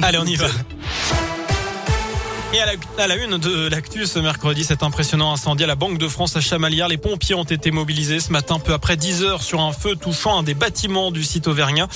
Allez, 0.00 0.18
on 0.18 0.24
y 0.24 0.36
va. 0.36 0.46
Et 2.54 2.60
à 2.60 2.66
la, 2.66 2.72
à 3.02 3.08
la, 3.08 3.16
une 3.16 3.36
de 3.36 3.66
l'actu 3.66 4.06
ce 4.06 4.20
mercredi, 4.20 4.62
cet 4.62 4.84
impressionnant 4.84 5.32
incendie 5.32 5.64
à 5.64 5.66
la 5.66 5.74
Banque 5.74 5.98
de 5.98 6.06
France 6.06 6.36
à 6.36 6.40
Chamalières. 6.40 6.86
Les 6.86 6.98
pompiers 6.98 7.34
ont 7.34 7.42
été 7.42 7.72
mobilisés 7.72 8.20
ce 8.20 8.30
matin 8.30 8.60
peu 8.60 8.74
après 8.74 8.96
10 8.96 9.24
heures 9.24 9.42
sur 9.42 9.60
un 9.60 9.72
feu 9.72 9.96
touchant 9.96 10.38
un 10.38 10.44
des 10.44 10.54
bâtiments 10.54 11.10
du 11.10 11.24
site 11.24 11.48
auvergnat. 11.48 11.88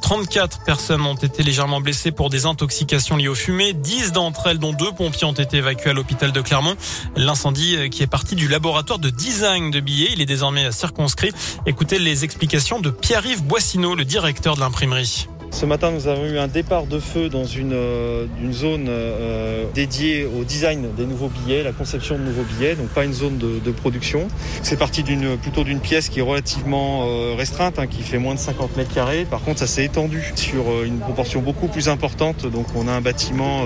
34 0.00 0.62
personnes 0.62 1.02
ont 1.02 1.16
été 1.16 1.42
légèrement 1.42 1.80
blessées 1.80 2.12
pour 2.12 2.30
des 2.30 2.46
intoxications 2.46 3.16
liées 3.16 3.26
aux 3.26 3.34
fumées. 3.34 3.72
10 3.72 4.12
d'entre 4.12 4.46
elles, 4.46 4.60
dont 4.60 4.72
deux 4.72 4.92
pompiers, 4.92 5.26
ont 5.26 5.32
été 5.32 5.56
évacués 5.56 5.90
à 5.90 5.94
l'hôpital 5.94 6.30
de 6.30 6.40
Clermont. 6.40 6.76
L'incendie 7.16 7.74
euh, 7.74 7.88
qui 7.88 8.04
est 8.04 8.06
parti 8.06 8.36
du 8.36 8.46
laboratoire 8.46 9.00
de 9.00 9.10
design 9.10 9.72
de 9.72 9.80
billets, 9.80 10.10
il 10.12 10.22
est 10.22 10.26
désormais 10.26 10.70
circonscrit. 10.70 11.32
Écoutez 11.66 11.98
les 11.98 12.22
explications 12.22 12.78
de 12.78 12.90
Pierre-Yves 12.90 13.42
Boissineau, 13.42 13.96
le 13.96 14.04
directeur 14.04 14.54
de 14.54 14.60
l'imprimerie. 14.60 15.26
Ce 15.56 15.64
matin, 15.64 15.90
nous 15.90 16.06
avons 16.06 16.26
eu 16.26 16.36
un 16.36 16.48
départ 16.48 16.84
de 16.84 16.98
feu 16.98 17.30
dans 17.30 17.46
une, 17.46 17.72
euh, 17.72 18.26
zone 18.52 18.88
euh, 18.90 19.64
dédiée 19.74 20.26
au 20.26 20.44
design 20.44 20.88
des 20.94 21.06
nouveaux 21.06 21.30
billets, 21.30 21.62
la 21.62 21.72
conception 21.72 22.18
de 22.18 22.24
nouveaux 22.24 22.42
billets, 22.42 22.74
donc 22.74 22.88
pas 22.88 23.06
une 23.06 23.14
zone 23.14 23.38
de, 23.38 23.70
production. 23.70 24.28
C'est 24.62 24.78
parti 24.78 25.02
plutôt 25.40 25.64
d'une 25.64 25.80
pièce 25.80 26.10
qui 26.10 26.18
est 26.18 26.22
relativement 26.22 27.06
euh, 27.06 27.34
restreinte, 27.34 27.78
hein, 27.78 27.86
qui 27.86 28.02
fait 28.02 28.18
moins 28.18 28.34
de 28.34 28.38
50 28.38 28.76
mètres 28.76 28.92
carrés. 28.92 29.24
Par 29.24 29.40
contre, 29.40 29.60
ça 29.60 29.66
s'est 29.66 29.86
étendu 29.86 30.30
sur 30.34 30.84
une 30.84 30.98
proportion 30.98 31.40
beaucoup 31.40 31.68
plus 31.68 31.88
importante. 31.88 32.44
Donc, 32.44 32.66
on 32.76 32.86
a 32.86 32.92
un 32.92 33.00
bâtiment 33.00 33.62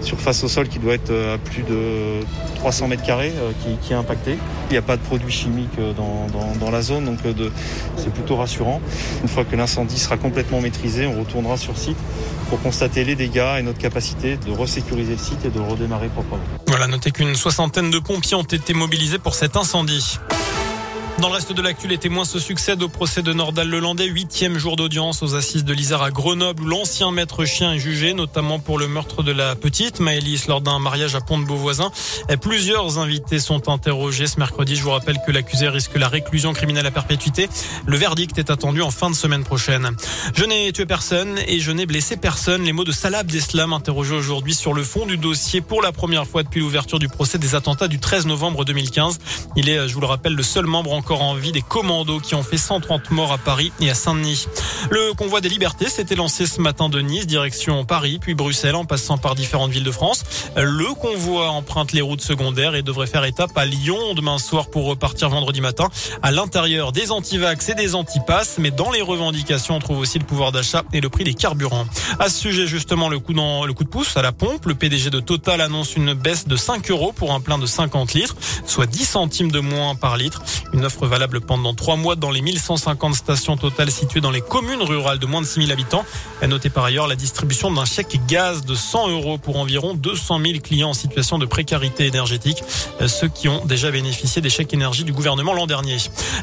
surface 0.00 0.44
au 0.44 0.48
sol 0.48 0.68
qui 0.68 0.78
doit 0.78 0.94
être 0.94 1.12
à 1.12 1.38
plus 1.38 1.62
de 1.62 2.20
300 2.56 2.88
mètres 2.88 3.02
carrés 3.02 3.32
qui, 3.62 3.76
qui, 3.86 3.92
est 3.92 3.96
impacté. 3.96 4.38
Il 4.70 4.72
n'y 4.72 4.78
a 4.78 4.82
pas 4.82 4.96
de 4.96 5.02
produits 5.02 5.32
chimiques 5.32 5.78
dans, 5.96 6.26
dans, 6.32 6.56
dans 6.58 6.70
la 6.70 6.82
zone, 6.82 7.04
donc 7.04 7.18
c'est 7.96 8.12
plutôt 8.12 8.36
rassurant. 8.36 8.80
Une 9.22 9.28
fois 9.28 9.44
que 9.44 9.56
l'incendie 9.56 9.98
sera 9.98 10.16
complètement 10.16 10.60
maîtrisé, 10.60 11.06
on 11.06 11.18
retournera 11.18 11.56
sur 11.56 11.76
site 11.76 11.98
pour 12.48 12.60
constater 12.60 13.04
les 13.04 13.14
dégâts 13.14 13.58
et 13.58 13.62
notre 13.62 13.78
capacité 13.78 14.36
de 14.36 14.50
resécuriser 14.52 15.12
le 15.12 15.18
site 15.18 15.44
et 15.44 15.50
de 15.50 15.60
redémarrer 15.60 16.08
proprement. 16.08 16.42
Voilà, 16.66 16.86
notez 16.86 17.10
qu'une 17.10 17.34
soixantaine 17.34 17.90
de 17.90 17.98
pompiers 17.98 18.36
ont 18.36 18.42
été 18.42 18.74
mobilisés 18.74 19.18
pour 19.18 19.34
cet 19.34 19.56
incendie. 19.56 20.18
Dans 21.20 21.30
le 21.30 21.34
reste 21.34 21.52
de 21.52 21.60
l'actu, 21.62 21.88
les 21.88 21.98
témoins 21.98 22.24
se 22.24 22.38
succèdent 22.38 22.82
au 22.84 22.88
procès 22.88 23.22
de 23.22 23.32
Nordal 23.32 23.68
Lelandais, 23.68 24.06
huitième 24.06 24.56
jour 24.56 24.76
d'audience 24.76 25.20
aux 25.20 25.34
assises 25.34 25.64
de 25.64 25.72
l'Isère 25.72 26.00
à 26.00 26.12
Grenoble, 26.12 26.62
où 26.62 26.66
l'ancien 26.66 27.10
maître 27.10 27.44
chien 27.44 27.72
est 27.72 27.80
jugé, 27.80 28.14
notamment 28.14 28.60
pour 28.60 28.78
le 28.78 28.86
meurtre 28.86 29.24
de 29.24 29.32
la 29.32 29.56
petite 29.56 29.98
Maëlys 29.98 30.46
lors 30.46 30.60
d'un 30.60 30.78
mariage 30.78 31.16
à 31.16 31.20
Pont-de-Beauvoisin. 31.20 31.90
Plusieurs 32.40 32.98
invités 32.98 33.40
sont 33.40 33.68
interrogés 33.68 34.28
ce 34.28 34.38
mercredi. 34.38 34.76
Je 34.76 34.84
vous 34.84 34.92
rappelle 34.92 35.18
que 35.26 35.32
l'accusé 35.32 35.68
risque 35.68 35.96
la 35.96 36.06
réclusion 36.06 36.52
criminelle 36.52 36.86
à 36.86 36.92
perpétuité. 36.92 37.48
Le 37.84 37.96
verdict 37.96 38.38
est 38.38 38.50
attendu 38.50 38.80
en 38.80 38.92
fin 38.92 39.10
de 39.10 39.16
semaine 39.16 39.42
prochaine. 39.42 39.90
Je 40.36 40.44
n'ai 40.44 40.70
tué 40.70 40.86
personne 40.86 41.36
et 41.48 41.58
je 41.58 41.72
n'ai 41.72 41.86
blessé 41.86 42.16
personne. 42.16 42.62
Les 42.62 42.72
mots 42.72 42.84
de 42.84 42.92
Salah 42.92 43.18
Abdeslam 43.18 43.72
interrogé 43.72 44.14
aujourd'hui 44.14 44.54
sur 44.54 44.72
le 44.72 44.84
fond 44.84 45.04
du 45.04 45.16
dossier 45.16 45.62
pour 45.62 45.82
la 45.82 45.90
première 45.90 46.28
fois 46.28 46.44
depuis 46.44 46.60
l'ouverture 46.60 47.00
du 47.00 47.08
procès 47.08 47.38
des 47.38 47.56
attentats 47.56 47.88
du 47.88 47.98
13 47.98 48.26
novembre 48.26 48.64
2015. 48.64 49.18
Il 49.56 49.68
est, 49.68 49.88
je 49.88 49.94
vous 49.94 50.00
le 50.00 50.06
rappelle, 50.06 50.34
le 50.34 50.44
seul 50.44 50.66
membre 50.66 50.92
encore 51.08 51.22
en 51.22 51.32
vie 51.32 51.52
des 51.52 51.62
commandos 51.62 52.20
qui 52.20 52.34
ont 52.34 52.42
fait 52.42 52.58
130 52.58 53.12
morts 53.12 53.32
à 53.32 53.38
Paris 53.38 53.72
et 53.80 53.88
à 53.88 53.94
Saint-Denis. 53.94 54.46
Le 54.90 55.14
convoi 55.14 55.40
des 55.40 55.48
libertés 55.48 55.88
s'était 55.88 56.16
lancé 56.16 56.46
ce 56.46 56.60
matin 56.60 56.90
de 56.90 57.00
Nice, 57.00 57.26
direction 57.26 57.86
Paris, 57.86 58.18
puis 58.20 58.34
Bruxelles, 58.34 58.74
en 58.74 58.84
passant 58.84 59.16
par 59.16 59.34
différentes 59.34 59.70
villes 59.70 59.84
de 59.84 59.90
France. 59.90 60.24
Le 60.54 60.92
convoi 60.92 61.48
emprunte 61.48 61.92
les 61.92 62.02
routes 62.02 62.20
secondaires 62.20 62.74
et 62.74 62.82
devrait 62.82 63.06
faire 63.06 63.24
étape 63.24 63.56
à 63.56 63.64
Lyon 63.64 64.12
demain 64.14 64.36
soir 64.36 64.68
pour 64.68 64.84
repartir 64.84 65.30
vendredi 65.30 65.62
matin. 65.62 65.88
À 66.22 66.30
l'intérieur, 66.30 66.92
des 66.92 67.10
antivax 67.10 67.70
et 67.70 67.74
des 67.74 67.94
antipasses, 67.94 68.56
mais 68.58 68.70
dans 68.70 68.90
les 68.90 69.00
revendications, 69.00 69.76
on 69.76 69.80
trouve 69.80 70.00
aussi 70.00 70.18
le 70.18 70.26
pouvoir 70.26 70.52
d'achat 70.52 70.84
et 70.92 71.00
le 71.00 71.08
prix 71.08 71.24
des 71.24 71.32
carburants. 71.32 71.86
À 72.18 72.28
ce 72.28 72.38
sujet, 72.38 72.66
justement, 72.66 73.08
le 73.08 73.18
coup, 73.18 73.32
dans, 73.32 73.64
le 73.64 73.72
coup 73.72 73.84
de 73.84 73.88
pouce 73.88 74.14
à 74.18 74.20
la 74.20 74.32
pompe, 74.32 74.66
le 74.66 74.74
PDG 74.74 75.08
de 75.08 75.20
Total 75.20 75.62
annonce 75.62 75.96
une 75.96 76.12
baisse 76.12 76.46
de 76.46 76.56
5 76.56 76.90
euros 76.90 77.12
pour 77.12 77.32
un 77.32 77.40
plein 77.40 77.56
de 77.56 77.64
50 77.64 78.12
litres, 78.12 78.36
soit 78.66 78.86
10 78.86 79.04
centimes 79.06 79.50
de 79.50 79.60
moins 79.60 79.94
par 79.94 80.18
litre. 80.18 80.42
Une 80.74 80.84
offre 80.84 80.97
valable 81.06 81.40
pendant 81.40 81.74
trois 81.74 81.96
mois 81.96 82.16
dans 82.16 82.30
les 82.30 82.40
1150 82.40 83.14
stations 83.14 83.56
totales 83.56 83.90
situées 83.90 84.20
dans 84.20 84.30
les 84.30 84.40
communes 84.40 84.82
rurales 84.82 85.18
de 85.18 85.26
moins 85.26 85.40
de 85.40 85.46
6000 85.46 85.70
habitants. 85.72 86.04
À 86.40 86.46
noter 86.46 86.70
par 86.70 86.84
ailleurs 86.84 87.08
la 87.08 87.16
distribution 87.16 87.70
d'un 87.70 87.84
chèque 87.84 88.20
gaz 88.26 88.64
de 88.64 88.74
100 88.74 89.08
euros 89.08 89.38
pour 89.38 89.56
environ 89.56 89.94
200 89.94 90.40
000 90.44 90.58
clients 90.60 90.90
en 90.90 90.94
situation 90.94 91.38
de 91.38 91.46
précarité 91.46 92.06
énergétique, 92.06 92.62
ceux 93.06 93.28
qui 93.28 93.48
ont 93.48 93.64
déjà 93.64 93.90
bénéficié 93.90 94.40
des 94.40 94.50
chèques 94.50 94.68
énergie 94.72 95.04
du 95.04 95.12
gouvernement 95.12 95.52
l'an 95.52 95.66
dernier. 95.66 95.96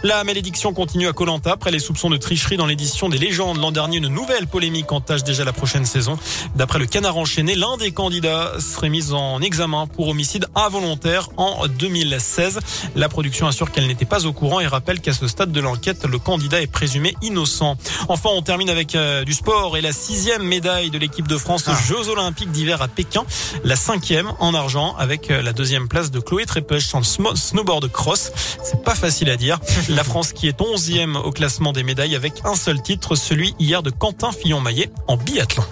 La 0.04 0.24
malédiction 0.24 0.74
continue 0.74 1.08
à 1.08 1.14
Colanta 1.14 1.54
après 1.54 1.72
les 1.72 1.80
soupçons 1.80 2.10
de 2.10 2.18
tricherie 2.18 2.58
dans 2.58 2.66
l'édition 2.66 3.10
des 3.10 3.18
légendes 3.18 3.58
l'an 3.58 3.72
dernier. 3.72 3.98
Une 3.98 4.08
nouvelle 4.08 4.48
polémique 4.48 4.92
entache 4.92 5.24
déjà 5.24 5.44
la 5.44 5.54
prochaine 5.54 5.86
saison. 5.86 6.18
D'après 6.56 6.80
le 6.80 6.86
Canard 6.86 7.18
enchaîné, 7.18 7.56
l'un 7.56 7.78
des 7.78 7.92
candidats 7.92 8.54
serait 8.60 8.90
mis 8.90 9.14
en 9.14 9.42
examen 9.42 9.88
pour 9.88 10.10
homicide 10.10 10.48
involontaire 10.56 11.30
en 11.38 11.68
2016. 11.68 12.60
La 12.96 13.10
production 13.10 13.48
assure 13.48 13.72
qu'elle 13.72 13.88
n'était 13.88 14.06
pas 14.06 14.26
au 14.26 14.34
courant 14.36 14.60
et 14.60 14.68
rappelle 14.68 15.00
qu'à 15.00 15.14
ce 15.14 15.28
stade 15.28 15.52
de 15.52 15.60
l'enquête, 15.60 16.06
le 16.06 16.20
candidat 16.20 16.62
est 16.62 16.68
présumé 16.68 17.16
innocent. 17.24 17.78
Enfin, 18.08 18.30
on 18.34 18.44
termine 18.44 18.70
avec 18.70 18.94
euh, 18.94 19.24
du 19.24 19.34
sport 19.34 19.78
et 19.78 19.82
la 19.82 19.92
sixième 19.92 20.44
médaille 20.44 20.92
de 20.92 21.00
l'équipe 21.00 21.28
de 21.28 21.38
France 21.38 21.68
aux 21.68 21.72
ah. 21.72 21.82
Jeux 21.88 22.10
Olympiques 22.10 22.52
d'hiver 22.52 22.82
à 22.84 22.88
Pékin. 22.88 23.26
La 23.64 23.76
cinquième 23.76 24.32
en 24.40 24.54
argent 24.54 24.96
avec 24.98 25.32
euh, 25.32 25.42
la 25.42 25.54
deuxième 25.54 25.88
place 25.88 26.12
de 26.12 26.20
Chloé 26.20 26.46
Trépech 26.46 26.94
en 26.94 27.02
snowboard 27.02 27.92
cross. 27.92 28.32
C'est 28.64 28.84
pas 28.84 28.96
facile 28.96 29.30
à 29.32 29.38
dire. 29.38 29.60
La 29.90 30.04
France 30.04 30.34
qui 30.34 30.48
est 30.48 30.62
onzième 30.62 31.16
au 31.16 31.32
classement 31.32 31.72
des 31.72 31.84
médailles 31.84 32.16
avec 32.16 32.34
un 32.44 32.56
seul 32.56 32.82
titre, 32.82 33.16
celui 33.16 33.56
hier 33.60 33.82
de 33.82 33.90
Quentin 33.90 34.32
Fillon-Maillet 34.32 34.92
en 35.08 35.18
biathlon. 35.18 35.64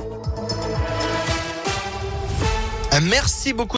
Merci 3.01 3.53
beaucoup. 3.53 3.71